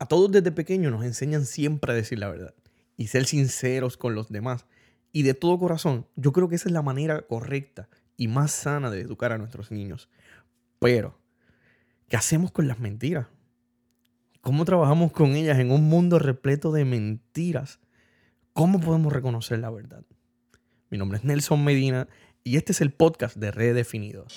A 0.00 0.06
todos 0.06 0.32
desde 0.32 0.50
pequeños 0.50 0.90
nos 0.90 1.04
enseñan 1.04 1.44
siempre 1.44 1.92
a 1.92 1.94
decir 1.94 2.18
la 2.18 2.30
verdad 2.30 2.54
y 2.96 3.08
ser 3.08 3.26
sinceros 3.26 3.98
con 3.98 4.14
los 4.14 4.30
demás. 4.30 4.64
Y 5.12 5.24
de 5.24 5.34
todo 5.34 5.58
corazón, 5.58 6.06
yo 6.16 6.32
creo 6.32 6.48
que 6.48 6.54
esa 6.54 6.70
es 6.70 6.72
la 6.72 6.80
manera 6.80 7.20
correcta 7.20 7.86
y 8.16 8.26
más 8.26 8.50
sana 8.50 8.90
de 8.90 9.02
educar 9.02 9.30
a 9.32 9.36
nuestros 9.36 9.70
niños. 9.70 10.08
Pero, 10.78 11.18
¿qué 12.08 12.16
hacemos 12.16 12.50
con 12.50 12.66
las 12.66 12.78
mentiras? 12.78 13.26
¿Cómo 14.40 14.64
trabajamos 14.64 15.12
con 15.12 15.36
ellas 15.36 15.58
en 15.58 15.70
un 15.70 15.82
mundo 15.82 16.18
repleto 16.18 16.72
de 16.72 16.86
mentiras? 16.86 17.78
¿Cómo 18.54 18.80
podemos 18.80 19.12
reconocer 19.12 19.58
la 19.58 19.68
verdad? 19.68 20.02
Mi 20.88 20.96
nombre 20.96 21.18
es 21.18 21.24
Nelson 21.24 21.62
Medina 21.62 22.08
y 22.42 22.56
este 22.56 22.72
es 22.72 22.80
el 22.80 22.90
podcast 22.90 23.36
de 23.36 23.50
Redefinidos. 23.50 24.32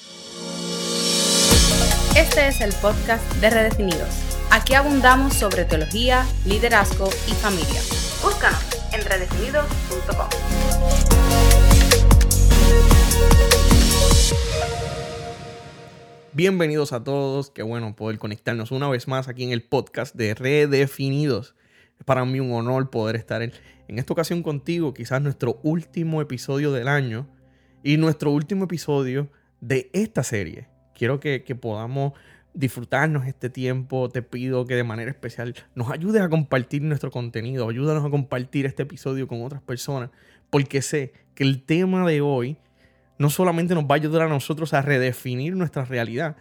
Este 2.18 2.50
es 2.50 2.59
el 2.59 2.73
podcast 2.82 3.23
de 3.36 3.50
Redefinidos 3.50 4.32
Aquí 4.55 4.75
abundamos 4.75 5.33
sobre 5.33 5.65
teología, 5.65 6.28
liderazgo 6.46 7.09
y 7.28 7.32
familia. 7.32 7.82
Búscanos 8.21 8.59
en 8.93 9.04
redefinidos.com. 9.04 10.29
Bienvenidos 16.33 16.93
a 16.93 17.04
todos, 17.04 17.50
qué 17.50 17.64
bueno 17.64 17.95
poder 17.95 18.19
conectarnos 18.19 18.69
una 18.69 18.87
vez 18.89 19.07
más 19.07 19.28
aquí 19.28 19.43
en 19.43 19.54
el 19.54 19.64
podcast 19.64 20.14
de 20.14 20.36
Redefinidos. 20.36 21.56
Es 21.97 22.06
para 22.06 22.23
mí 22.23 22.39
un 22.39 22.54
honor 22.54 22.92
poder 22.92 23.15
estar 23.15 23.42
en, 23.42 23.54
esta 23.87 24.14
ocasión 24.14 24.43
contigo, 24.43 24.93
quizás 24.93 25.20
nuestro 25.20 25.59
último 25.64 26.21
episodio 26.21 26.71
del 26.71 26.89
año 26.89 27.28
y 27.81 27.97
nuestro 27.97 28.29
último 28.29 28.65
episodio 28.65 29.31
de 29.61 29.89
esta 29.93 30.21
serie. 30.21 30.67
Quiero 30.93 31.20
que, 31.20 31.43
que 31.43 31.56
podamos 31.56 32.14
disfrutarnos 32.53 33.25
este 33.25 33.50
tiempo, 33.50 34.09
te 34.09 34.22
pido 34.22 34.66
que 34.66 34.75
de 34.75 34.84
manera 34.84 35.09
especial 35.09 35.56
nos 35.75 35.89
ayudes 35.89 36.22
a 36.22 36.30
compartir 36.30 36.81
nuestro 36.81 37.12
contenido, 37.12 37.67
ayúdanos 37.67 38.06
a 38.06 38.10
compartir 38.10 38.66
este 38.66 38.84
episodio 38.84 39.28
con 39.28 39.44
otras 39.44 39.62
personas, 39.62 40.12
porque 40.50 40.82
sé 40.82 41.14
que 41.36 41.44
el 41.44 41.64
tema 41.64 42.08
de 42.08 42.22
hoy 42.22 42.58
no 43.18 43.30
solamente 43.30 43.73
nos 43.73 43.86
va 43.86 43.92
a 43.92 43.95
ayudar 43.95 44.23
a 44.23 44.28
nosotros 44.28 44.73
a 44.73 44.82
redefinir 44.82 45.56
nuestra 45.56 45.86
realidad, 45.86 46.36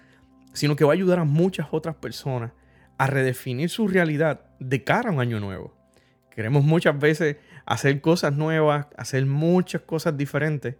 sino 0.53 0.77
que 0.77 0.85
va 0.85 0.93
a 0.93 0.95
ayudar 0.95 1.19
a 1.19 1.25
muchas 1.25 1.69
otras 1.71 1.95
personas 1.97 2.53
a 2.99 3.07
redefinir 3.07 3.71
su 3.71 3.89
realidad 3.89 4.43
de 4.61 4.85
cara 4.85 5.11
a 5.11 5.13
un 5.13 5.21
año 5.21 5.41
nuevo. 5.41 5.75
Queremos 6.31 6.65
muchas 6.65 6.99
veces 6.99 7.37
hacer 7.67 8.01
cosas 8.01 8.35
nuevas, 8.35 8.87
hacer 8.97 9.27
muchas 9.27 9.83
cosas 9.83 10.17
diferentes, 10.17 10.77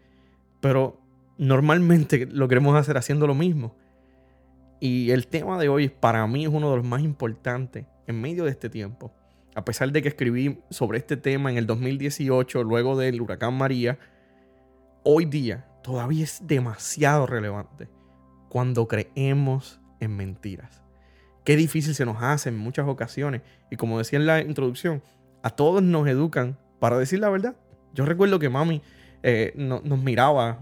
pero 0.61 1.01
normalmente 1.39 2.27
lo 2.27 2.49
queremos 2.49 2.77
hacer 2.77 2.97
haciendo 2.97 3.27
lo 3.27 3.35
mismo. 3.35 3.75
Y 4.85 5.13
el 5.13 5.29
tema 5.29 5.59
de 5.59 5.69
hoy 5.69 5.89
para 5.89 6.27
mí 6.27 6.43
es 6.43 6.51
uno 6.51 6.69
de 6.69 6.79
los 6.79 6.85
más 6.85 7.03
importantes 7.03 7.87
en 8.09 8.21
medio 8.21 8.43
de 8.43 8.51
este 8.51 8.69
tiempo. 8.69 9.15
A 9.55 9.65
pesar 9.65 9.93
de 9.93 10.03
que 10.03 10.09
escribí 10.09 10.59
sobre 10.71 10.99
este 10.99 11.17
tema 11.17 11.53
en 11.53 11.57
el 11.57 11.69
2018, 11.69 12.65
luego 12.65 12.99
del 12.99 13.21
huracán 13.21 13.55
María, 13.55 14.01
hoy 15.05 15.25
día 15.27 15.69
todavía 15.85 16.25
es 16.25 16.49
demasiado 16.49 17.29
relevante 17.29 17.89
cuando 18.49 18.89
creemos 18.89 19.81
en 20.01 20.17
mentiras. 20.17 20.83
Qué 21.45 21.55
difícil 21.55 21.95
se 21.95 22.05
nos 22.05 22.21
hace 22.21 22.49
en 22.49 22.59
muchas 22.59 22.89
ocasiones. 22.89 23.43
Y 23.71 23.77
como 23.77 23.99
decía 23.99 24.19
en 24.19 24.27
la 24.27 24.41
introducción, 24.41 25.01
a 25.45 25.51
todos 25.51 25.81
nos 25.81 26.09
educan 26.09 26.59
para 26.81 26.99
decir 26.99 27.21
la 27.21 27.31
verdad. 27.31 27.55
Yo 27.95 28.05
recuerdo 28.05 28.41
que 28.41 28.49
mami 28.49 28.83
eh, 29.23 29.53
nos 29.55 30.03
miraba 30.03 30.59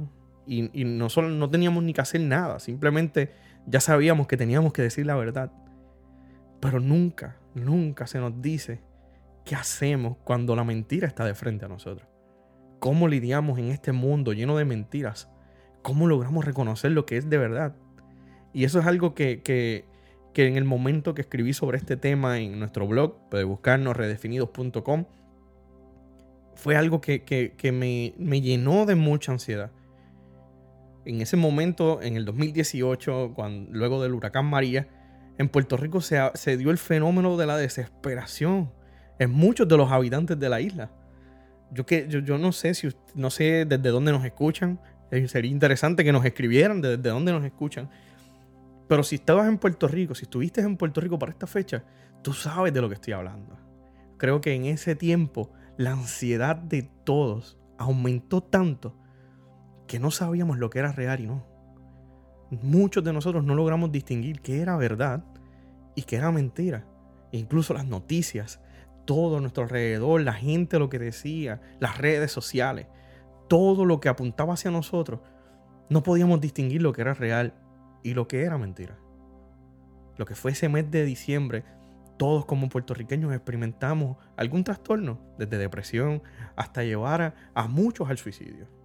y, 0.46 0.78
y 0.78 0.84
no, 0.84 1.08
solo, 1.08 1.30
no 1.30 1.48
teníamos 1.48 1.82
ni 1.84 1.94
que 1.94 2.02
hacer 2.02 2.20
nada, 2.20 2.60
simplemente 2.60 3.48
ya 3.66 3.80
sabíamos 3.80 4.26
que 4.26 4.36
teníamos 4.36 4.72
que 4.72 4.82
decir 4.82 5.06
la 5.06 5.16
verdad. 5.16 5.52
Pero 6.60 6.80
nunca, 6.80 7.36
nunca 7.54 8.06
se 8.06 8.18
nos 8.18 8.40
dice 8.42 8.80
qué 9.44 9.54
hacemos 9.54 10.16
cuando 10.24 10.54
la 10.54 10.64
mentira 10.64 11.06
está 11.06 11.24
de 11.24 11.34
frente 11.34 11.64
a 11.64 11.68
nosotros. 11.68 12.08
¿Cómo 12.78 13.08
lidiamos 13.08 13.58
en 13.58 13.68
este 13.68 13.92
mundo 13.92 14.32
lleno 14.32 14.56
de 14.56 14.64
mentiras? 14.64 15.28
¿Cómo 15.82 16.06
logramos 16.06 16.44
reconocer 16.44 16.92
lo 16.92 17.06
que 17.06 17.16
es 17.16 17.28
de 17.28 17.38
verdad? 17.38 17.74
Y 18.52 18.64
eso 18.64 18.80
es 18.80 18.86
algo 18.86 19.14
que, 19.14 19.42
que, 19.42 19.84
en 20.34 20.56
el 20.56 20.64
momento 20.64 21.14
que 21.14 21.20
escribí 21.20 21.52
sobre 21.52 21.78
este 21.78 21.96
tema 21.96 22.38
en 22.38 22.58
nuestro 22.58 22.86
blog, 22.86 23.28
puede 23.30 23.44
buscarnos 23.44 23.96
redefinidos.com, 23.96 25.04
fue 26.54 26.76
algo 26.76 27.00
que, 27.00 27.22
que 27.24 27.72
me, 27.72 28.14
me 28.18 28.40
llenó 28.40 28.86
de 28.86 28.94
mucha 28.94 29.32
ansiedad 29.32 29.70
en 31.10 31.20
ese 31.20 31.36
momento, 31.36 32.00
en 32.02 32.16
el 32.16 32.24
2018, 32.24 33.32
cuando, 33.34 33.70
luego 33.72 34.02
del 34.02 34.14
huracán 34.14 34.46
María, 34.46 34.88
en 35.38 35.48
Puerto 35.48 35.76
Rico 35.76 36.00
se, 36.00 36.56
dio 36.56 36.70
el 36.70 36.78
fenómeno 36.78 37.36
de 37.36 37.46
la 37.46 37.56
desesperación 37.56 38.70
en 39.18 39.30
muchos 39.30 39.66
de 39.66 39.76
los 39.76 39.90
habitantes 39.90 40.38
de 40.38 40.48
la 40.48 40.60
isla. 40.60 40.90
Yo, 41.72 41.84
que, 41.84 42.06
yo, 42.08 42.38
no 42.38 42.52
sé 42.52 42.74
si 42.74 42.88
no 43.14 43.30
sé 43.30 43.64
desde 43.64 43.90
dónde 43.90 44.12
nos 44.12 44.24
escuchan. 44.24 44.80
Eh, 45.10 45.26
sería 45.28 45.50
interesante 45.50 46.04
que 46.04 46.12
nos 46.12 46.24
escribieran 46.24 46.80
desde 46.80 47.08
dónde 47.08 47.32
nos 47.32 47.44
escuchan. 47.44 47.90
Pero 48.88 49.02
si 49.02 49.16
estabas 49.16 49.48
en 49.48 49.58
Puerto 49.58 49.88
Rico, 49.88 50.14
si 50.14 50.24
estuviste 50.24 50.60
en 50.60 50.76
Puerto 50.76 51.00
Rico 51.00 51.18
para 51.18 51.32
esta 51.32 51.46
fecha, 51.46 51.84
tú 52.22 52.32
sabes 52.32 52.72
de 52.72 52.80
lo 52.80 52.88
que 52.88 52.94
estoy 52.94 53.14
hablando. 53.14 53.56
Creo 54.16 54.40
que 54.40 54.54
en 54.54 54.66
ese 54.66 54.94
tiempo 54.94 55.50
la 55.76 55.92
ansiedad 55.92 56.56
de 56.56 56.88
todos 57.04 57.58
aumentó 57.78 58.42
tanto 58.42 58.96
que 59.90 59.98
no 59.98 60.12
sabíamos 60.12 60.56
lo 60.56 60.70
que 60.70 60.78
era 60.78 60.92
real 60.92 61.18
y 61.18 61.26
no. 61.26 61.44
Muchos 62.62 63.02
de 63.02 63.12
nosotros 63.12 63.42
no 63.42 63.56
logramos 63.56 63.90
distinguir 63.90 64.40
qué 64.40 64.60
era 64.60 64.76
verdad 64.76 65.24
y 65.96 66.02
qué 66.02 66.14
era 66.14 66.30
mentira. 66.30 66.86
incluso 67.32 67.74
las 67.74 67.86
noticias, 67.86 68.60
todo 69.04 69.38
a 69.38 69.40
nuestro 69.40 69.64
alrededor, 69.64 70.20
la 70.20 70.32
gente 70.32 70.78
lo 70.78 70.90
que 70.90 71.00
decía, 71.00 71.60
las 71.80 71.98
redes 71.98 72.30
sociales, 72.30 72.86
todo 73.48 73.84
lo 73.84 73.98
que 73.98 74.08
apuntaba 74.08 74.54
hacia 74.54 74.70
nosotros, 74.70 75.22
no 75.88 76.04
podíamos 76.04 76.40
distinguir 76.40 76.82
lo 76.82 76.92
que 76.92 77.00
era 77.00 77.14
real 77.14 77.52
y 78.04 78.14
lo 78.14 78.28
que 78.28 78.44
era 78.44 78.58
mentira. 78.58 78.96
Lo 80.18 80.24
que 80.24 80.36
fue 80.36 80.52
ese 80.52 80.68
mes 80.68 80.88
de 80.88 81.04
diciembre, 81.04 81.64
todos 82.16 82.46
como 82.46 82.68
puertorriqueños 82.68 83.32
experimentamos 83.32 84.18
algún 84.36 84.62
trastorno, 84.62 85.18
desde 85.36 85.58
depresión 85.58 86.22
hasta 86.54 86.84
llevar 86.84 87.22
a, 87.22 87.34
a 87.54 87.66
muchos 87.66 88.08
al 88.08 88.18
suicidio. 88.18 88.79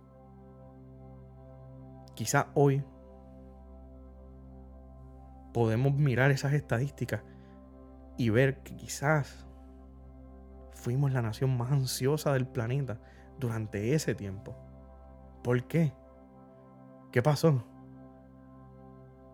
Quizá 2.16 2.48
hoy 2.53 2.84
podemos 5.53 5.94
mirar 5.94 6.31
esas 6.31 6.53
estadísticas 6.53 7.22
y 8.18 8.30
ver 8.30 8.64
que 8.64 8.76
quizás 8.76 9.46
fuimos 10.74 11.12
la 11.12 11.22
nación 11.22 11.58
más 11.58 11.72
ansiosa 11.72 12.34
del 12.34 12.48
planeta 12.48 13.00
durante 13.40 13.94
ese 13.94 14.16
tiempo. 14.16 14.56
¿Por 15.44 15.64
qué? 15.64 15.94
¿Qué 17.12 17.22
pasó? 17.22 17.64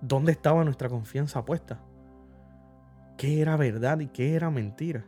¿Dónde 0.02 0.32
estaba 0.32 0.64
nuestra 0.64 0.90
confianza 0.90 1.46
puesta? 1.46 1.80
¿Qué 3.18 3.42
era 3.42 3.56
verdad 3.56 4.00
y 4.00 4.08
qué 4.08 4.36
era 4.36 4.50
mentira? 4.50 5.06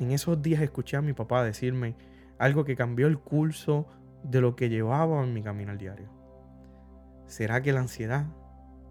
En 0.00 0.10
esos 0.10 0.40
días 0.40 0.62
escuché 0.62 0.96
a 0.96 1.02
mi 1.02 1.12
papá 1.12 1.44
decirme 1.44 1.96
algo 2.38 2.64
que 2.64 2.76
cambió 2.76 3.06
el 3.06 3.18
curso 3.18 3.86
de 4.24 4.40
lo 4.40 4.56
que 4.56 4.68
llevaba 4.68 5.22
en 5.22 5.32
mi 5.32 5.42
camino 5.42 5.70
al 5.70 5.78
diario. 5.78 6.08
¿Será 7.26 7.62
que 7.62 7.72
la 7.72 7.80
ansiedad 7.80 8.26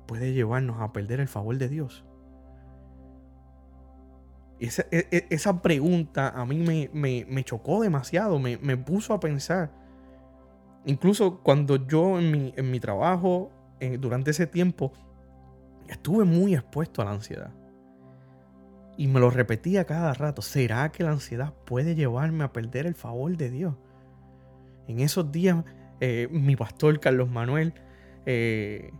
puede 0.05 0.33
llevarnos 0.33 0.81
a 0.81 0.93
perder 0.93 1.19
el 1.19 1.27
favor 1.27 1.57
de 1.57 1.69
Dios? 1.69 2.05
Esa, 4.59 4.85
e, 4.91 5.27
e, 5.29 5.53
pregunta 5.61 6.29
a 6.29 6.45
mí 6.45 6.89
me, 6.93 7.43
chocó 7.43 7.81
demasiado, 7.81 8.39
me, 8.39 8.77
puso 8.77 9.13
a 9.13 9.19
pensar. 9.19 9.71
Incluso 10.85 11.39
cuando 11.41 11.75
yo 11.87 12.19
en 12.19 12.31
mi, 12.31 12.53
en 12.55 12.71
mi 12.71 12.79
trabajo, 12.79 13.51
durante 13.99 14.31
ese 14.31 14.47
tiempo, 14.47 14.93
estuve 15.87 16.23
muy 16.23 16.55
expuesto 16.55 17.01
a 17.01 17.05
la 17.05 17.11
ansiedad. 17.11 17.51
Y 18.95 19.07
me 19.07 19.19
lo 19.19 19.29
repetía 19.29 19.85
cada 19.85 20.13
rato. 20.13 20.41
¿Será 20.41 20.91
que 20.91 21.03
la 21.03 21.11
ansiedad 21.11 21.53
puede 21.65 21.95
llevarme 21.95 22.43
a 22.43 22.53
perder 22.53 22.85
el 22.85 22.95
favor 22.95 23.35
de 23.35 23.49
Dios? 23.49 23.75
En 24.87 24.99
esos 24.99 25.31
días, 25.31 25.63
eh, 25.99 26.27
mi 26.31 26.55
pastor 26.55 26.99
Carlos 26.99 27.29
Manuel 27.29 27.73
eh, 28.25 28.91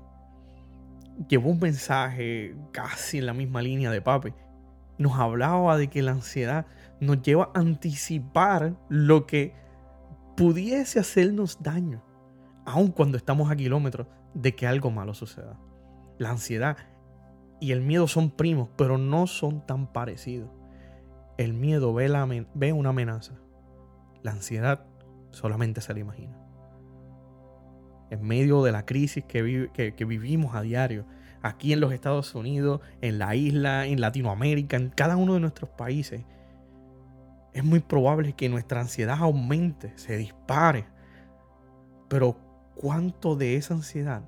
llevó 1.27 1.49
un 1.49 1.59
mensaje 1.59 2.55
casi 2.71 3.17
en 3.17 3.25
la 3.25 3.33
misma 3.33 3.61
línea 3.61 3.91
de 3.91 4.01
papi. 4.01 4.33
Nos 4.97 5.17
hablaba 5.19 5.77
de 5.77 5.89
que 5.89 6.01
la 6.01 6.11
ansiedad 6.11 6.65
nos 6.99 7.21
lleva 7.21 7.51
a 7.53 7.59
anticipar 7.59 8.75
lo 8.89 9.25
que 9.25 9.53
pudiese 10.37 10.99
hacernos 10.99 11.61
daño, 11.61 12.03
aun 12.65 12.91
cuando 12.91 13.17
estamos 13.17 13.51
a 13.51 13.55
kilómetros 13.55 14.07
de 14.33 14.55
que 14.55 14.67
algo 14.67 14.91
malo 14.91 15.13
suceda. 15.13 15.59
La 16.17 16.29
ansiedad 16.29 16.77
y 17.59 17.71
el 17.71 17.81
miedo 17.81 18.07
son 18.07 18.31
primos, 18.31 18.69
pero 18.77 18.97
no 18.97 19.27
son 19.27 19.65
tan 19.65 19.91
parecidos. 19.91 20.49
El 21.37 21.53
miedo 21.53 21.93
ve, 21.93 22.45
ve 22.53 22.73
una 22.73 22.89
amenaza. 22.89 23.33
La 24.21 24.31
ansiedad 24.31 24.85
solamente 25.33 25.81
se 25.81 25.93
le 25.93 25.99
imagina. 25.99 26.37
En 28.09 28.21
medio 28.21 28.63
de 28.63 28.71
la 28.71 28.85
crisis 28.85 29.25
que, 29.25 29.41
vivimos 30.07 30.55
a 30.55 30.61
diario, 30.61 31.05
aquí 31.41 31.73
en 31.73 31.79
los 31.79 31.91
Estados 31.91 32.33
Unidos, 32.35 32.81
en 33.01 33.19
la 33.19 33.35
isla, 33.35 33.85
en 33.87 33.99
Latinoamérica, 33.99 34.77
en 34.77 34.89
cada 34.89 35.17
uno 35.17 35.33
de 35.33 35.39
nuestros 35.39 35.69
países, 35.71 36.23
es 37.53 37.63
muy 37.63 37.79
probable 37.79 38.33
que 38.33 38.49
nuestra 38.49 38.81
ansiedad 38.81 39.17
aumente, 39.19 39.93
se 39.97 40.17
dispare. 40.17 40.85
Pero 42.07 42.37
¿cuánto 42.75 43.35
de 43.35 43.55
esa 43.55 43.73
ansiedad 43.73 44.23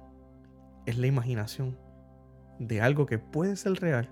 es 0.86 0.98
la 0.98 1.08
imaginación 1.08 1.78
de 2.60 2.82
algo 2.82 3.06
que 3.06 3.20
puede 3.20 3.56
ser 3.56 3.74
real 3.74 4.10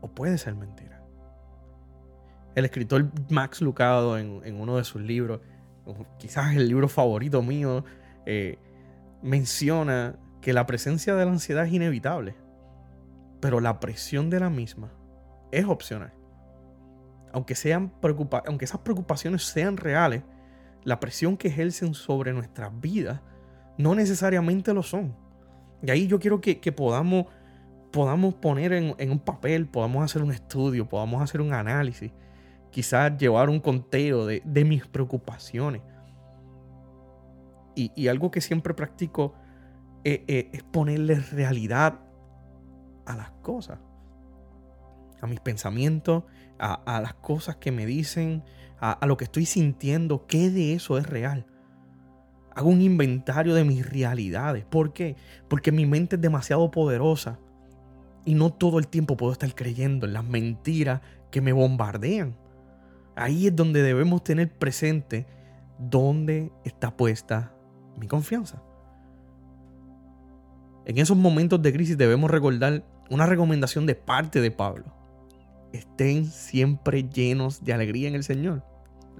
o 0.00 0.08
puede 0.08 0.38
ser 0.38 0.54
mentira? 0.54 1.02
El 2.54 2.64
escritor 2.64 3.10
Max 3.30 3.60
Lucado 3.62 4.18
en, 4.18 4.60
uno 4.60 4.78
de 4.78 4.84
sus 4.84 5.00
libros, 5.00 5.40
quizás 6.18 6.54
el 6.54 6.68
libro 6.68 6.88
favorito 6.88 7.42
mío, 7.42 7.84
eh, 8.26 8.58
menciona 9.22 10.16
que 10.40 10.52
la 10.52 10.66
presencia 10.66 11.14
de 11.14 11.24
la 11.24 11.32
ansiedad 11.32 11.66
es 11.66 11.72
inevitable, 11.72 12.34
pero 13.40 13.60
la 13.60 13.80
presión 13.80 14.30
de 14.30 14.40
la 14.40 14.50
misma 14.50 14.92
es 15.50 15.64
opcional. 15.64 16.12
Aunque, 17.32 17.54
sean 17.54 17.92
aunque 18.46 18.64
esas 18.64 18.80
preocupaciones 18.80 19.44
sean 19.44 19.76
reales, 19.76 20.22
la 20.84 21.00
presión 21.00 21.36
que 21.36 21.48
ejercen 21.48 21.94
sobre 21.94 22.32
nuestras 22.32 22.78
vidas 22.80 23.20
no 23.76 23.94
necesariamente 23.94 24.72
lo 24.72 24.82
son. 24.82 25.14
Y 25.82 25.90
ahí 25.90 26.06
yo 26.06 26.18
quiero 26.18 26.40
que, 26.40 26.56
podamos, 26.72 27.26
podamos 27.92 28.34
poner 28.34 28.72
en, 28.72 29.10
un 29.10 29.18
papel, 29.20 29.66
podamos 29.66 30.04
hacer 30.04 30.22
un 30.22 30.32
estudio, 30.32 30.88
podamos 30.88 31.22
hacer 31.22 31.40
un 31.40 31.52
análisis, 31.52 32.10
quizás 32.70 33.16
llevar 33.16 33.48
un 33.50 33.60
conteo 33.60 34.26
de, 34.26 34.64
mis 34.64 34.86
preocupaciones. 34.86 35.82
Y, 37.74 38.08
algo 38.08 38.30
que 38.32 38.40
siempre 38.40 38.74
practico 38.74 39.34
eh, 40.02 40.24
eh, 40.26 40.50
es 40.52 40.64
ponerle 40.64 41.14
realidad 41.14 42.00
a 43.06 43.16
las 43.16 43.30
cosas, 43.42 43.78
a 45.20 45.26
mis 45.28 45.38
pensamientos, 45.38 46.24
a, 46.58 47.00
las 47.00 47.14
cosas 47.14 47.56
que 47.56 47.70
me 47.70 47.86
dicen, 47.86 48.42
a, 48.80 49.04
lo 49.06 49.16
que 49.16 49.24
estoy 49.24 49.46
sintiendo, 49.46 50.26
qué 50.26 50.50
de 50.50 50.74
eso 50.74 50.98
es 50.98 51.06
real. 51.06 51.46
Hago 52.54 52.70
un 52.70 52.82
inventario 52.82 53.54
de 53.54 53.64
mis 53.64 53.88
realidades. 53.88 54.64
¿Por 54.64 54.92
qué? 54.92 55.14
Porque 55.48 55.70
mi 55.70 55.86
mente 55.86 56.16
es 56.16 56.22
demasiado 56.22 56.70
poderosa 56.72 57.38
y 58.24 58.34
no 58.34 58.52
todo 58.52 58.78
el 58.78 58.88
tiempo 58.88 59.16
puedo 59.16 59.32
estar 59.32 59.54
creyendo 59.54 60.06
en 60.06 60.12
las 60.12 60.24
mentiras 60.24 61.00
que 61.30 61.40
me 61.40 61.52
bombardean. 61.52 62.36
Ahí 63.18 63.48
es 63.48 63.56
donde 63.56 63.82
debemos 63.82 64.24
tener 64.24 64.50
presente 64.50 65.26
dónde 65.78 66.52
está 66.64 66.96
puesta 66.96 67.52
mi 67.98 68.06
confianza. 68.06 68.62
En 70.86 70.98
esos 70.98 71.16
momentos 71.16 71.60
de 71.60 71.72
crisis 71.72 71.98
debemos 71.98 72.30
recordar 72.30 72.84
una 73.10 73.26
recomendación 73.26 73.86
de 73.86 73.94
parte 73.94 74.40
de 74.40 74.50
Pablo 74.50 74.98
estén 75.72 76.26
siempre 76.26 77.08
llenos 77.08 77.64
de 77.64 77.72
alegría 77.72 78.08
en 78.08 78.14
el 78.14 78.24
Señor. 78.24 78.64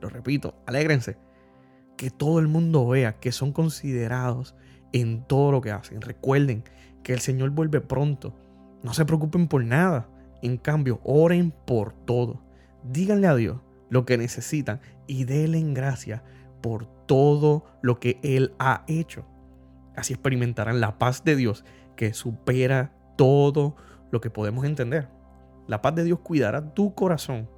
Lo 0.00 0.08
repito, 0.08 0.54
alégrense. 0.66 1.16
Que 1.96 2.10
todo 2.10 2.38
el 2.38 2.48
mundo 2.48 2.86
vea 2.86 3.18
que 3.18 3.32
son 3.32 3.52
considerados 3.52 4.54
en 4.92 5.24
todo 5.24 5.52
lo 5.52 5.60
que 5.60 5.72
hacen. 5.72 6.00
Recuerden 6.00 6.64
que 7.02 7.12
el 7.12 7.20
Señor 7.20 7.50
vuelve 7.50 7.80
pronto. 7.80 8.34
No 8.82 8.94
se 8.94 9.04
preocupen 9.04 9.48
por 9.48 9.64
nada. 9.64 10.08
En 10.42 10.56
cambio, 10.56 11.00
oren 11.02 11.52
por 11.66 11.92
todo. 11.92 12.40
Díganle 12.84 13.26
a 13.26 13.34
Dios 13.34 13.60
lo 13.90 14.04
que 14.04 14.18
necesitan 14.18 14.80
y 15.06 15.24
denle 15.24 15.58
en 15.58 15.74
gracia 15.74 16.22
por 16.60 16.86
todo 17.06 17.64
lo 17.82 18.00
que 18.00 18.18
Él 18.22 18.52
ha 18.58 18.84
hecho. 18.86 19.26
Así 19.96 20.12
experimentarán 20.12 20.80
la 20.80 20.98
paz 20.98 21.24
de 21.24 21.36
Dios 21.36 21.64
que 21.96 22.14
supera 22.14 22.92
todo 23.16 23.76
lo 24.10 24.20
que 24.20 24.30
podemos 24.30 24.64
entender. 24.64 25.08
La 25.66 25.82
paz 25.82 25.94
de 25.94 26.04
Dios 26.04 26.20
cuidará 26.20 26.72
tu 26.74 26.94
corazón 26.94 27.48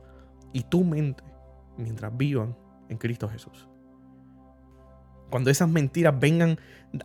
y 0.53 0.63
tu 0.63 0.85
mente 0.85 1.23
mientras 1.77 2.17
vivan 2.17 2.57
en 2.89 2.99
Cristo 2.99 3.29
Jesús. 3.29 3.69
Cuando 5.31 5.51
esas 5.51 5.69
mentiras 5.69 6.19
vengan 6.19 6.59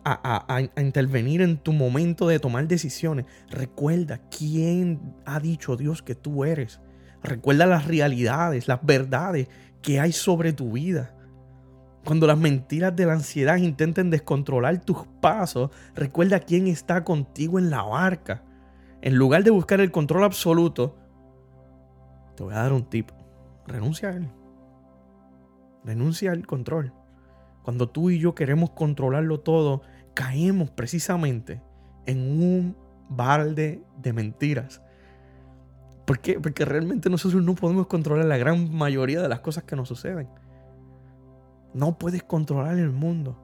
a, 0.04 0.68
intervenir 0.78 1.42
en 1.42 1.58
tu 1.58 1.72
momento 1.72 2.26
de 2.26 2.40
tomar 2.40 2.66
decisiones, 2.66 3.26
recuerda 3.48 4.20
quién 4.36 5.14
ha 5.24 5.38
dicho 5.38 5.76
Dios 5.76 6.02
que 6.02 6.16
tú 6.16 6.44
eres. 6.44 6.80
Recuerda 7.22 7.66
las 7.66 7.86
realidades, 7.86 8.68
las 8.68 8.84
verdades 8.84 9.48
que 9.82 10.00
hay 10.00 10.12
sobre 10.12 10.52
tu 10.52 10.72
vida. 10.72 11.14
Cuando 12.04 12.26
las 12.26 12.38
mentiras 12.38 12.94
de 12.94 13.06
la 13.06 13.14
ansiedad 13.14 13.56
intenten 13.56 14.10
descontrolar 14.10 14.80
tus 14.80 15.06
pasos, 15.20 15.70
recuerda 15.94 16.38
quién 16.38 16.68
está 16.68 17.02
contigo 17.02 17.58
en 17.58 17.68
la 17.70 17.82
barca. 17.82 18.44
En 19.02 19.16
lugar 19.16 19.42
de 19.42 19.50
buscar 19.50 19.80
el 19.80 19.90
control 19.90 20.22
absoluto, 20.24 20.96
te 22.36 22.44
voy 22.44 22.54
a 22.54 22.58
dar 22.58 22.72
un 22.72 22.84
tip. 22.84 23.10
Renuncia 23.66 24.10
a 24.10 24.12
él. 24.12 24.28
Renuncia 25.84 26.30
al 26.30 26.46
control. 26.46 26.92
Cuando 27.62 27.88
tú 27.88 28.10
y 28.10 28.20
yo 28.20 28.36
queremos 28.36 28.70
controlarlo 28.70 29.40
todo, 29.40 29.82
caemos 30.14 30.70
precisamente 30.70 31.60
en 32.06 32.40
un 32.40 32.76
balde 33.08 33.82
de 34.00 34.12
mentiras. 34.12 34.80
¿Por 36.06 36.20
qué? 36.20 36.40
Porque 36.40 36.64
realmente 36.64 37.10
nosotros 37.10 37.42
no 37.42 37.54
podemos 37.56 37.88
controlar 37.88 38.26
la 38.26 38.38
gran 38.38 38.72
mayoría 38.72 39.20
de 39.20 39.28
las 39.28 39.40
cosas 39.40 39.64
que 39.64 39.74
nos 39.76 39.88
suceden. 39.88 40.28
No 41.74 41.98
puedes 41.98 42.22
controlar 42.22 42.78
el 42.78 42.92
mundo, 42.92 43.36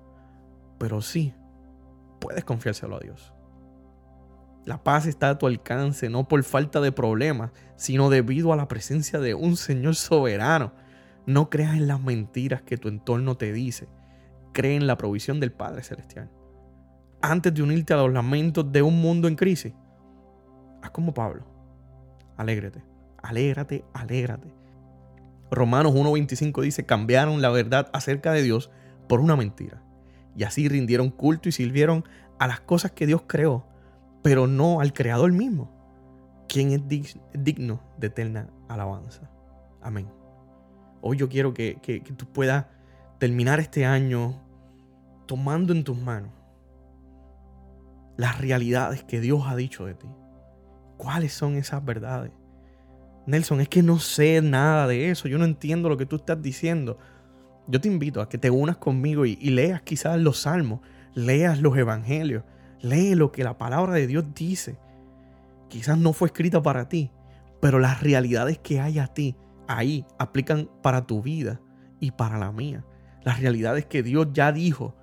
pero 0.79 1.03
sí 1.03 1.35
puedes 2.21 2.45
confiárselo 2.45 2.97
a 2.97 3.01
Dios. 3.01 3.35
La 4.65 4.85
paz 4.85 5.07
está 5.07 5.29
a 5.29 5.39
tu 5.39 5.49
alcance, 5.49 6.09
no 6.09 6.29
por 6.29 6.43
falta 6.45 6.81
de 6.81 6.93
problemas, 6.93 7.51
sino 7.75 8.11
debido 8.11 8.53
a 8.53 8.57
la 8.57 8.69
presencia 8.69 9.19
de 9.19 9.35
un 9.35 9.57
Señor 9.57 9.97
soberano. 9.97 10.73
No 11.27 11.51
creas 11.51 11.75
en 11.75 11.89
las 11.89 12.01
mentiras 12.01 12.63
que 12.63 12.77
tu 12.77 12.87
entorno 12.87 13.37
te 13.37 13.53
dice. 13.53 13.89
Cree 14.53 14.77
en 14.77 14.87
la 14.87 14.97
provisión 14.97 15.41
del 15.41 15.51
Padre 15.51 15.83
Celestial. 15.83 16.31
Antes 17.21 17.53
de 17.53 17.63
unirte 17.63 17.93
a 17.93 17.97
los 17.97 18.13
lamentos 18.13 18.71
de 18.71 18.83
un 18.83 19.01
mundo 19.01 19.27
en 19.27 19.35
crisis, 19.35 19.73
haz 20.81 20.91
como 20.91 21.13
Pablo. 21.13 21.52
Alégrate, 22.43 22.83
alégrate, 23.23 23.85
alégrate. 23.95 24.53
Romanos 25.51 25.95
1.25 25.95 26.63
dice, 26.63 26.85
cambiaron 26.85 27.41
la 27.41 27.51
verdad 27.51 27.89
acerca 27.93 28.33
de 28.33 28.43
Dios 28.43 28.69
por 29.09 29.21
una 29.21 29.37
mentira. 29.37 29.81
Y 30.37 30.43
así 30.43 30.69
rindieron 30.69 31.11
culto 31.11 31.49
y 31.49 31.53
sirvieron 31.53 32.05
a 32.41 32.49
las 32.49 32.61
cosas 32.61 32.91
que 32.91 33.07
Dios 33.07 33.23
creó 33.29 33.65
pero 34.23 34.49
no 34.49 34.81
al 34.81 34.93
Creador 34.93 35.33
mismo, 35.33 35.69
quien 36.49 36.73
es 36.73 36.83
digno 37.33 37.81
de 37.99 38.07
eterna 38.07 38.49
alabanza. 38.69 39.31
Amén. 39.81 40.09
Hoy 41.01 41.17
yo 41.17 41.29
quiero 41.29 41.53
que, 41.53 41.79
que 41.81 42.01
tú 42.01 42.27
puedas 42.27 42.67
terminar 43.19 43.61
este 43.61 43.85
año 43.85 44.41
tomando 45.27 45.73
en 45.73 45.85
tus 45.85 45.97
manos 45.97 46.33
las 48.17 48.41
realidades 48.41 49.03
que 49.03 49.21
Dios 49.21 49.43
ha 49.47 49.57
dicho 49.57 49.87
de 49.87 49.95
ti. 49.95 50.09
¿Cuáles 51.03 51.33
son 51.33 51.57
esas 51.57 51.85
verdades? 51.85 52.31
Nelson, 53.27 53.61
es 53.61 53.69
que 53.69 53.83
no 53.83 53.99
sé 53.99 54.41
nada 54.41 54.87
de 54.87 55.11
eso, 55.11 55.27
yo 55.27 55.37
no 55.37 55.45
entiendo 55.45 55.89
lo 55.89 55.97
que 55.97 56.07
tú 56.07 56.15
estás 56.15 56.41
diciendo. 56.41 56.97
Yo 57.67 57.81
te 57.81 57.89
invito 57.89 58.21
a 58.21 58.29
que 58.29 58.39
te 58.39 58.51
unas 58.51 58.77
conmigo 58.77 59.27
y, 59.27 59.35
leas 59.35 59.83
quizás 59.83 60.21
los 60.21 60.43
salmos, 60.43 60.79
leas 61.13 61.61
los 61.61 61.77
evangelios, 61.77 62.45
Lee 62.83 63.17
lo 63.17 63.33
que 63.33 63.43
la 63.43 63.59
palabra 63.59 63.95
de 63.95 64.07
Dios 64.07 64.27
dice. 64.33 64.79
Quizás 65.69 65.99
no 65.99 66.13
fue 66.13 66.29
escrita 66.29 66.63
para 66.63 66.89
ti, 66.89 67.11
pero 67.61 67.81
las 67.81 68.01
realidades 68.01 68.59
que 68.59 68.79
hay 68.79 69.01
a 69.01 69.09
ti 69.09 69.35
ahí 69.67 70.07
aplican 70.21 70.71
para 70.83 71.05
tu 71.05 71.21
vida 71.21 71.61
y 71.99 72.13
para 72.13 72.39
la 72.39 72.53
mía. 72.53 72.85
Las 73.25 73.41
realidades 73.41 73.87
que 73.87 74.05
Dios 74.05 74.29
ya 74.33 74.53
dijo 74.53 74.95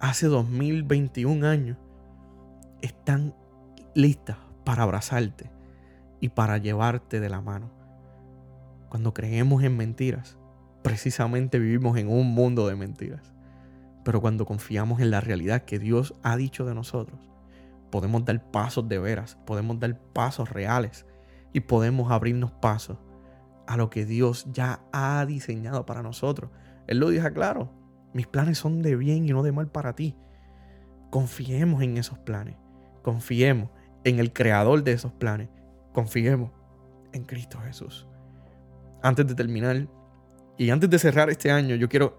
hace 0.00 0.26
2021 0.26 1.46
años 1.46 1.76
están 2.82 3.36
listas 3.94 4.47
para 4.68 4.82
abrazarte 4.82 5.50
y 6.20 6.28
para 6.28 6.58
llevarte 6.58 7.20
de 7.20 7.30
la 7.30 7.40
mano. 7.40 7.70
Cuando 8.90 9.14
creemos 9.14 9.62
en 9.62 9.78
mentiras, 9.78 10.36
precisamente 10.82 11.58
vivimos 11.58 11.96
en 11.96 12.10
un 12.10 12.34
mundo 12.34 12.68
de 12.68 12.76
mentiras. 12.76 13.32
Pero 14.04 14.20
cuando 14.20 14.44
confiamos 14.44 15.00
en 15.00 15.10
la 15.10 15.22
realidad 15.22 15.62
que 15.62 15.78
Dios 15.78 16.14
ha 16.22 16.36
dicho 16.36 16.66
de 16.66 16.74
nosotros, 16.74 17.18
podemos 17.90 18.26
dar 18.26 18.50
pasos 18.50 18.86
de 18.90 18.98
veras, 18.98 19.38
podemos 19.46 19.80
dar 19.80 19.98
pasos 20.12 20.50
reales 20.50 21.06
y 21.54 21.60
podemos 21.60 22.12
abrirnos 22.12 22.52
pasos 22.52 22.98
a 23.66 23.78
lo 23.78 23.88
que 23.88 24.04
Dios 24.04 24.48
ya 24.52 24.82
ha 24.92 25.24
diseñado 25.24 25.86
para 25.86 26.02
nosotros. 26.02 26.50
Él 26.86 26.98
lo 26.98 27.08
dijo 27.08 27.32
claro, 27.32 27.72
mis 28.12 28.26
planes 28.26 28.58
son 28.58 28.82
de 28.82 28.96
bien 28.96 29.26
y 29.26 29.32
no 29.32 29.42
de 29.42 29.52
mal 29.52 29.68
para 29.68 29.94
ti. 29.94 30.14
Confiemos 31.08 31.80
en 31.80 31.96
esos 31.96 32.18
planes, 32.18 32.56
confiemos 33.02 33.70
en 34.04 34.18
el 34.18 34.32
creador 34.32 34.82
de 34.84 34.92
esos 34.92 35.12
planes, 35.12 35.48
confiemos 35.92 36.50
en 37.12 37.24
Cristo 37.24 37.58
Jesús. 37.60 38.06
Antes 39.02 39.26
de 39.26 39.34
terminar 39.34 39.86
y 40.56 40.70
antes 40.70 40.90
de 40.90 40.98
cerrar 40.98 41.30
este 41.30 41.50
año, 41.50 41.74
yo 41.76 41.88
quiero 41.88 42.16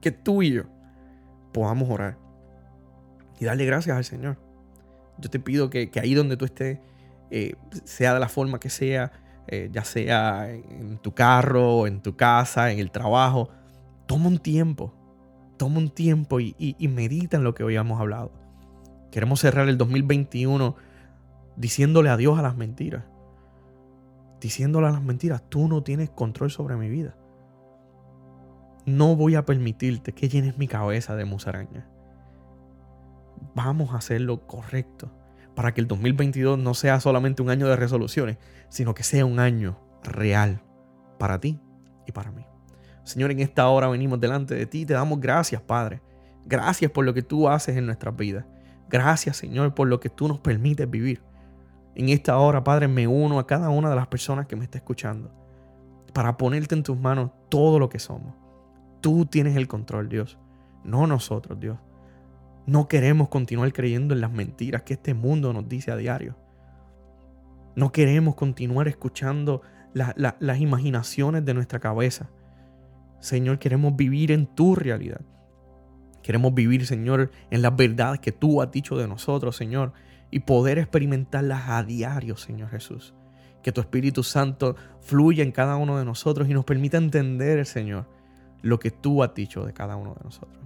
que 0.00 0.10
tú 0.10 0.42
y 0.42 0.52
yo 0.52 0.64
podamos 1.52 1.88
orar 1.90 2.18
y 3.40 3.44
darle 3.44 3.64
gracias 3.64 3.96
al 3.96 4.04
Señor. 4.04 4.38
Yo 5.18 5.30
te 5.30 5.40
pido 5.40 5.70
que, 5.70 5.90
ahí 6.00 6.14
donde 6.14 6.36
tú 6.36 6.44
estés, 6.44 6.78
eh, 7.30 7.54
sea 7.84 8.14
de 8.14 8.20
la 8.20 8.28
forma 8.28 8.60
que 8.60 8.70
sea, 8.70 9.12
eh, 9.46 9.68
ya 9.72 9.84
sea 9.84 10.50
en 10.50 10.98
tu 10.98 11.14
carro, 11.14 11.86
en 11.86 12.02
tu 12.02 12.16
casa, 12.16 12.70
en 12.70 12.78
el 12.78 12.90
trabajo, 12.90 13.48
toma 14.06 14.28
un 14.28 14.38
tiempo, 14.38 14.94
toma 15.56 15.78
un 15.78 15.90
tiempo 15.90 16.40
y, 16.40 16.54
y 16.58 16.88
medita 16.88 17.36
en 17.36 17.44
lo 17.44 17.54
que 17.54 17.64
hoy 17.64 17.76
hemos 17.76 18.00
hablado. 18.00 18.32
Queremos 19.10 19.40
cerrar 19.40 19.68
el 19.68 19.78
2021 19.78 20.76
diciéndole 21.58 22.08
adiós 22.08 22.38
a 22.38 22.42
las 22.42 22.56
mentiras. 22.56 23.04
Diciéndole 24.40 24.86
a 24.86 24.92
las 24.92 25.02
mentiras, 25.02 25.42
tú 25.48 25.68
no 25.68 25.82
tienes 25.82 26.10
control 26.10 26.50
sobre 26.50 26.76
mi 26.76 26.88
vida. 26.88 27.16
No 28.86 29.16
voy 29.16 29.34
a 29.34 29.44
permitirte 29.44 30.12
que 30.12 30.28
llenes 30.28 30.56
mi 30.56 30.68
cabeza 30.68 31.16
de 31.16 31.24
musaraña. 31.24 31.86
Vamos 33.54 33.92
a 33.92 33.98
hacer 33.98 34.20
lo 34.20 34.46
correcto 34.46 35.12
para 35.54 35.74
que 35.74 35.80
el 35.80 35.88
2022 35.88 36.58
no 36.58 36.72
sea 36.74 37.00
solamente 37.00 37.42
un 37.42 37.50
año 37.50 37.66
de 37.66 37.76
resoluciones, 37.76 38.38
sino 38.68 38.94
que 38.94 39.02
sea 39.02 39.26
un 39.26 39.40
año 39.40 39.78
real 40.04 40.62
para 41.18 41.40
ti 41.40 41.60
y 42.06 42.12
para 42.12 42.30
mí. 42.30 42.46
Señor, 43.02 43.32
en 43.32 43.40
esta 43.40 43.68
hora 43.68 43.88
venimos 43.88 44.20
delante 44.20 44.54
de 44.54 44.66
ti 44.66 44.82
y 44.82 44.86
te 44.86 44.94
damos 44.94 45.20
gracias, 45.20 45.60
Padre. 45.60 46.00
Gracias 46.46 46.90
por 46.92 47.04
lo 47.04 47.12
que 47.12 47.22
tú 47.22 47.48
haces 47.48 47.76
en 47.76 47.86
nuestras 47.86 48.16
vidas. 48.16 48.46
Gracias, 48.88 49.36
Señor, 49.36 49.74
por 49.74 49.88
lo 49.88 49.98
que 49.98 50.08
tú 50.08 50.28
nos 50.28 50.38
permites 50.38 50.88
vivir. 50.88 51.27
En 51.98 52.08
esta 52.10 52.38
hora, 52.38 52.62
Padre, 52.62 52.86
me 52.86 53.08
uno 53.08 53.40
a 53.40 53.46
cada 53.48 53.70
una 53.70 53.90
de 53.90 53.96
las 53.96 54.06
personas 54.06 54.46
que 54.46 54.54
me 54.54 54.62
está 54.62 54.78
escuchando 54.78 55.32
para 56.14 56.36
ponerte 56.36 56.76
en 56.76 56.84
tus 56.84 56.96
manos 56.96 57.32
todo 57.48 57.80
lo 57.80 57.88
que 57.88 57.98
somos. 57.98 58.34
Tú 59.00 59.26
tienes 59.26 59.56
el 59.56 59.66
control, 59.66 60.08
Dios, 60.08 60.38
no 60.84 61.08
nosotros, 61.08 61.58
Dios. 61.58 61.76
No 62.66 62.86
queremos 62.86 63.28
continuar 63.28 63.72
creyendo 63.72 64.14
en 64.14 64.20
las 64.20 64.30
mentiras 64.30 64.82
que 64.82 64.94
este 64.94 65.12
mundo 65.12 65.52
nos 65.52 65.68
dice 65.68 65.90
a 65.90 65.96
diario. 65.96 66.36
No 67.74 67.90
queremos 67.90 68.36
continuar 68.36 68.86
escuchando 68.86 69.62
las 69.92 70.60
imaginaciones 70.60 71.44
de 71.44 71.54
nuestra 71.54 71.80
cabeza. 71.80 72.30
Señor, 73.18 73.58
queremos 73.58 73.96
vivir 73.96 74.30
en 74.30 74.46
tu 74.46 74.76
realidad. 74.76 75.22
Queremos 76.22 76.54
vivir, 76.54 76.86
Señor, 76.86 77.32
en 77.50 77.60
las 77.60 77.74
verdades 77.74 78.20
que 78.20 78.30
tú 78.30 78.62
has 78.62 78.70
dicho 78.70 78.96
de 78.96 79.08
nosotros, 79.08 79.56
Señor, 79.56 79.92
y 80.30 80.40
poder 80.40 80.78
experimentarlas 80.78 81.68
a 81.68 81.82
diario, 81.82 82.36
Señor 82.36 82.70
Jesús. 82.70 83.14
Que 83.62 83.72
tu 83.72 83.80
Espíritu 83.80 84.22
Santo 84.22 84.76
fluya 85.00 85.42
en 85.42 85.52
cada 85.52 85.76
uno 85.76 85.98
de 85.98 86.04
nosotros 86.04 86.48
y 86.48 86.54
nos 86.54 86.64
permita 86.64 86.96
entender, 86.96 87.64
Señor, 87.66 88.06
lo 88.62 88.78
que 88.78 88.90
tú 88.90 89.22
has 89.22 89.34
dicho 89.34 89.64
de 89.64 89.72
cada 89.72 89.96
uno 89.96 90.14
de 90.14 90.24
nosotros. 90.24 90.64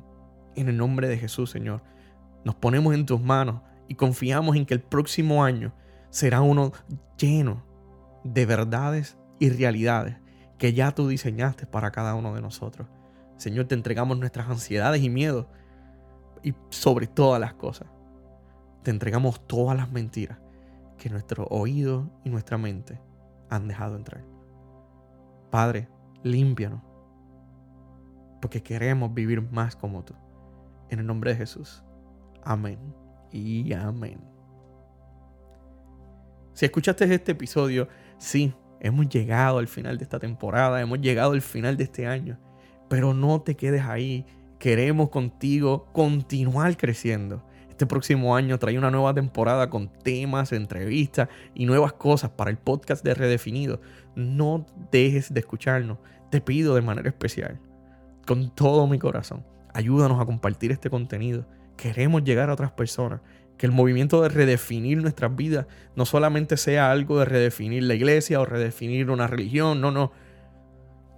En 0.55 0.69
el 0.69 0.77
nombre 0.77 1.09
de 1.09 1.19
Jesús, 1.19 1.51
Señor, 1.51 1.83
nos 2.45 2.55
ponemos 2.55 2.95
en 2.95 3.07
tus 3.07 3.21
manos 3.21 3.63
y 3.89 3.95
confiamos 3.95 4.57
en 4.57 4.67
que 4.67 4.75
el 4.75 4.81
próximo 4.81 5.45
año 5.45 5.73
será 6.11 6.43
uno 6.43 6.73
lleno 7.17 7.65
de 8.25 8.47
verdades 8.47 9.17
y 9.39 9.51
realidades 9.51 10.17
que 10.59 10.73
ya 10.75 10.93
tú 10.93 11.09
diseñaste 11.09 11.67
para 11.67 11.91
cada 11.91 12.15
uno 12.15 12.35
de 12.35 12.43
nosotros. 12.43 12.87
Señor, 13.37 13.67
te 13.67 13.75
entregamos 13.75 14.19
nuestras 14.19 14.49
ansiedades 14.49 15.03
y 15.03 15.11
miedos 15.11 15.47
y 16.43 16.55
sobre 16.71 17.07
todas 17.07 17.41
las 17.41 17.55
cosas, 17.55 17.89
te 18.83 18.91
entregamos 18.91 19.47
todas 19.47 19.77
las 19.77 19.91
mentiras 19.91 20.39
que 20.99 21.11
nuestro 21.11 21.47
oído 21.47 22.11
y 22.25 22.31
nuestra 22.31 22.59
mente 22.59 23.01
han 23.49 23.69
dejado 23.69 23.97
entrar. 23.97 24.25
Padre, 25.51 25.89
límpianos 26.23 26.83
porque 28.43 28.61
queremos 28.61 29.15
vivir 29.15 29.41
más 29.41 29.77
como 29.77 30.05
tú. 30.05 30.15
En 30.91 30.99
el 30.99 31.07
nombre 31.07 31.31
de 31.31 31.37
Jesús. 31.39 31.83
Amén 32.43 32.79
y 33.31 33.73
amén. 33.73 34.21
Si 36.53 36.67
escuchaste 36.67 37.05
este 37.15 37.33
episodio, 37.33 37.89
sí, 38.19 38.53
hemos 38.81 39.09
llegado 39.09 39.59
al 39.59 39.69
final 39.69 39.97
de 39.97 40.05
esta 40.05 40.19
temporada, 40.19 40.83
hemos 40.83 41.01
llegado 41.01 41.33
al 41.33 41.41
final 41.41 41.77
de 41.77 41.85
este 41.85 42.07
año, 42.07 42.39
pero 42.91 43.15
no 43.15 43.41
te 43.41 43.57
quedes 43.57 43.83
ahí. 43.83 44.27
Queremos 44.59 45.09
contigo 45.09 45.87
continuar 45.93 46.77
creciendo. 46.77 47.47
Este 47.73 47.87
próximo 47.87 48.37
año 48.37 48.59
trae 48.59 48.77
una 48.77 48.91
nueva 48.91 49.15
temporada 49.15 49.71
con 49.71 49.89
temas, 49.89 50.53
entrevistas 50.53 51.31
y 51.55 51.65
nuevas 51.65 51.95
cosas 51.95 52.29
para 52.29 52.51
el 52.51 52.59
podcast 52.59 53.03
de 53.03 53.15
Redefinido. 53.15 53.81
No 54.15 54.67
dejes 54.91 55.33
de 55.33 55.41
escucharnos. 55.41 55.97
Te 56.31 56.43
pido 56.43 56.75
de 56.75 56.83
manera 56.83 57.09
especial 57.09 57.59
con 58.27 58.55
todo 58.55 58.87
mi 58.87 58.99
corazón. 58.99 59.47
Ayúdanos 59.73 60.21
a 60.21 60.27
compartir 60.27 60.71
este 60.71 60.91
contenido. 60.91 61.47
Queremos 61.79 62.25
llegar 62.25 62.51
a 62.51 62.53
otras 62.53 62.73
personas. 62.73 63.23
Que 63.57 63.65
el 63.65 63.73
movimiento 63.73 64.21
de 64.21 64.29
redefinir 64.29 65.01
nuestras 65.01 65.35
vidas 65.35 65.67
no 65.97 66.05
solamente 66.05 66.59
sea 66.59 66.91
algo 66.91 67.21
de 67.21 67.25
redefinir 67.25 67.85
la 67.85 67.95
iglesia 67.95 68.39
o 68.39 68.45
redefinir 68.45 69.09
una 69.09 69.29
religión. 69.29 69.81
No, 69.81 69.91
no. 69.91 70.13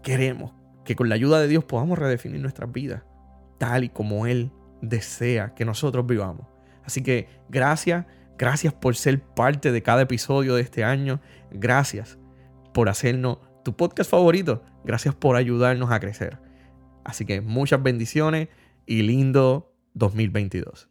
Queremos 0.05 0.53
que 0.85 0.95
con 0.95 1.09
la 1.09 1.17
ayuda 1.17 1.41
de 1.41 1.49
Dios 1.49 1.65
podamos 1.65 1.99
redefinir 1.99 2.41
nuestras 2.41 2.71
vidas 2.71 3.03
tal 3.59 3.83
y 3.83 3.89
como 3.89 4.29
Él 4.29 4.53
desea 4.89 5.55
que 5.55 5.65
nosotros 5.65 6.07
vivamos. 6.07 6.47
Así 6.85 7.03
que 7.03 7.29
gracias, 7.49 8.07
gracias 8.39 8.73
por 8.73 8.97
ser 8.97 9.23
parte 9.23 9.73
de 9.73 9.83
cada 9.83 10.03
episodio 10.03 10.55
de 10.55 10.63
este 10.63 10.85
año. 10.85 11.21
Gracias 11.51 12.19
por 12.73 12.89
hacernos 12.89 13.39
tu 13.65 13.77
podcast 13.77 14.11
favorito. 14.11 14.63
Gracias 14.85 15.15
por 15.15 15.37
ayudarnos 15.37 15.91
a 15.91 16.01
crecer. 16.01 16.39
Así 17.05 17.25
que 17.25 17.41
muchas 17.41 17.83
bendiciones 17.83 18.49
y 18.87 19.03
lindo 19.03 19.73
2022. 19.95 20.89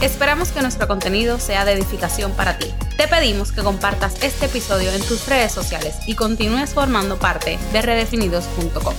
Esperamos 0.00 0.52
que 0.52 0.62
nuestro 0.62 0.86
contenido 0.86 1.40
sea 1.40 1.64
de 1.64 1.72
edificación 1.72 2.32
para 2.32 2.56
ti. 2.56 2.72
Te 2.96 3.08
pedimos 3.08 3.50
que 3.50 3.62
compartas 3.62 4.22
este 4.22 4.46
episodio 4.46 4.92
en 4.92 5.02
tus 5.02 5.26
redes 5.26 5.50
sociales 5.50 5.96
y 6.06 6.14
continúes 6.14 6.72
formando 6.72 7.18
parte 7.18 7.58
de 7.72 7.82
redefinidos.com. 7.82 8.94